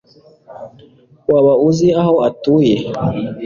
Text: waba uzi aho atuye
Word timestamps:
waba 1.31 1.53
uzi 1.67 1.87
aho 2.01 2.15
atuye 2.29 2.73